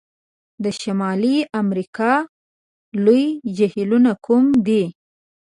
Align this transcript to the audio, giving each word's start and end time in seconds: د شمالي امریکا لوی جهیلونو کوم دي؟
د 0.63 0.65
شمالي 0.81 1.37
امریکا 1.61 2.11
لوی 3.03 3.23
جهیلونو 3.57 4.11
کوم 4.25 4.45
دي؟ 4.67 4.83